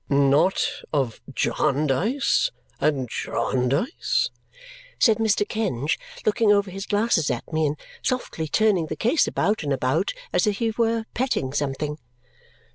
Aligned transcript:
"Not 0.09 0.67
of 0.91 1.21
Jarndyce 1.31 2.49
and 2.79 3.07
Jarndyce?" 3.07 4.31
said 4.97 5.17
Mr. 5.17 5.47
Kenge, 5.47 5.99
looking 6.25 6.51
over 6.51 6.71
his 6.71 6.87
glasses 6.87 7.29
at 7.29 7.53
me 7.53 7.67
and 7.67 7.77
softly 8.01 8.47
turning 8.47 8.87
the 8.87 8.95
case 8.95 9.27
about 9.27 9.61
and 9.61 9.71
about 9.71 10.15
as 10.33 10.47
if 10.47 10.57
he 10.57 10.71
were 10.71 11.05
petting 11.13 11.53
something. 11.53 11.99